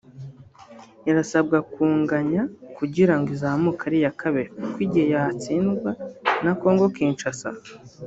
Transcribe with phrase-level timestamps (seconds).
[1.09, 2.41] irasabwa kunganya
[2.77, 5.91] kugira ngo izamuke ari iya kabiri kuko igihe yatsindwa
[6.43, 7.49] na Congo Kinshasa